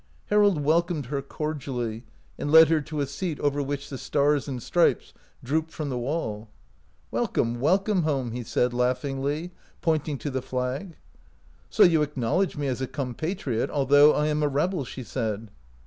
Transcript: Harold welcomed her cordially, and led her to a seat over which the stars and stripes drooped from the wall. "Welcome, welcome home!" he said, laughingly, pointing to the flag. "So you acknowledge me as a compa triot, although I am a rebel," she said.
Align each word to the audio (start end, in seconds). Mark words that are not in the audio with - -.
Harold 0.31 0.63
welcomed 0.63 1.05
her 1.05 1.21
cordially, 1.21 2.03
and 2.35 2.51
led 2.51 2.69
her 2.69 2.81
to 2.81 3.01
a 3.01 3.05
seat 3.05 3.39
over 3.39 3.61
which 3.61 3.87
the 3.87 3.99
stars 3.99 4.47
and 4.47 4.63
stripes 4.63 5.13
drooped 5.43 5.69
from 5.69 5.89
the 5.89 5.97
wall. 5.99 6.49
"Welcome, 7.11 7.59
welcome 7.59 8.01
home!" 8.01 8.31
he 8.31 8.43
said, 8.43 8.73
laughingly, 8.73 9.51
pointing 9.81 10.17
to 10.17 10.31
the 10.31 10.41
flag. 10.41 10.95
"So 11.69 11.83
you 11.83 12.01
acknowledge 12.01 12.57
me 12.57 12.65
as 12.65 12.81
a 12.81 12.87
compa 12.87 13.35
triot, 13.37 13.69
although 13.69 14.11
I 14.13 14.25
am 14.25 14.41
a 14.41 14.47
rebel," 14.49 14.85
she 14.85 15.03
said. 15.03 15.51